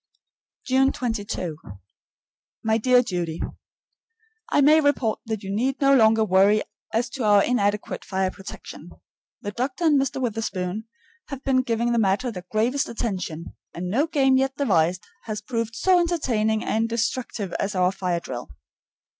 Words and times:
June 0.65 0.91
22. 0.91 1.57
My 2.63 2.79
dear 2.79 3.03
Judy: 3.03 3.39
I 4.51 4.59
may 4.59 4.81
report 4.81 5.19
that 5.27 5.43
you 5.43 5.55
need 5.55 5.79
no 5.79 5.93
longer 5.95 6.25
worry 6.25 6.63
as 6.91 7.07
to 7.11 7.23
our 7.23 7.43
inadequate 7.43 8.03
fire 8.03 8.31
protection. 8.31 8.89
The 9.43 9.51
doctor 9.51 9.83
and 9.83 10.01
Mr. 10.01 10.19
Witherspoon 10.19 10.85
have 11.27 11.43
been 11.43 11.61
giving 11.61 11.91
the 11.91 11.99
matter 11.99 12.31
their 12.31 12.47
gravest 12.51 12.89
attention, 12.89 13.55
and 13.75 13.89
no 13.91 14.07
game 14.07 14.37
yet 14.37 14.55
devised 14.57 15.05
has 15.25 15.39
proved 15.39 15.75
so 15.75 15.99
entertaining 15.99 16.63
and 16.63 16.89
destructive 16.89 17.53
as 17.59 17.75
our 17.75 17.91
fire 17.91 18.19
drill. 18.19 18.49